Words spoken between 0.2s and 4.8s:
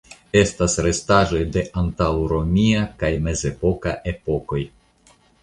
Estas restaĵoj de antaŭromia kaj mezepoka epokoj.